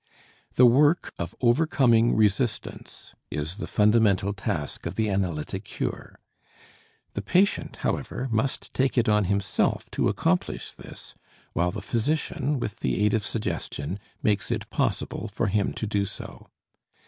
The 0.55 0.65
work 0.65 1.13
of 1.19 1.35
overcoming 1.41 2.15
resistance 2.15 3.13
is 3.29 3.57
the 3.57 3.67
fundamental 3.67 4.33
task 4.33 4.87
of 4.87 4.95
the 4.95 5.11
analytic 5.11 5.63
cure. 5.63 6.17
The 7.13 7.21
patient, 7.21 7.75
however, 7.85 8.27
must 8.31 8.73
take 8.73 8.97
it 8.97 9.07
on 9.07 9.25
himself 9.25 9.91
to 9.91 10.09
accomplish 10.09 10.71
this, 10.71 11.13
while 11.53 11.69
the 11.69 11.83
physician, 11.83 12.59
with 12.59 12.79
the 12.79 13.05
aid 13.05 13.13
of 13.13 13.23
suggestion, 13.23 13.99
makes 14.23 14.49
it 14.49 14.71
possible 14.71 15.27
for 15.27 15.45
him 15.49 15.71
to 15.73 15.85
do 15.85 16.05
so. 16.05 16.47